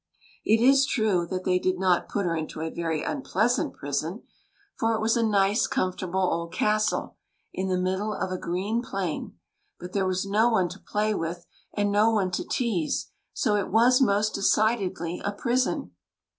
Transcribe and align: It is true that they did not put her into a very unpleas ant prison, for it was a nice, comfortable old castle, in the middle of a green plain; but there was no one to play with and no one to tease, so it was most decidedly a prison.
It 0.43 0.59
is 0.63 0.87
true 0.87 1.27
that 1.27 1.43
they 1.43 1.59
did 1.59 1.77
not 1.77 2.09
put 2.09 2.25
her 2.25 2.35
into 2.35 2.59
a 2.59 2.71
very 2.73 3.03
unpleas 3.03 3.59
ant 3.59 3.75
prison, 3.75 4.23
for 4.75 4.95
it 4.95 4.99
was 4.99 5.15
a 5.15 5.21
nice, 5.21 5.67
comfortable 5.67 6.21
old 6.33 6.51
castle, 6.51 7.17
in 7.53 7.67
the 7.67 7.77
middle 7.77 8.11
of 8.11 8.31
a 8.31 8.37
green 8.39 8.81
plain; 8.81 9.37
but 9.79 9.93
there 9.93 10.07
was 10.07 10.25
no 10.25 10.49
one 10.49 10.69
to 10.69 10.79
play 10.79 11.13
with 11.13 11.45
and 11.75 11.91
no 11.91 12.09
one 12.09 12.31
to 12.31 12.43
tease, 12.43 13.11
so 13.31 13.55
it 13.55 13.69
was 13.69 14.01
most 14.01 14.33
decidedly 14.33 15.21
a 15.23 15.31
prison. 15.31 15.91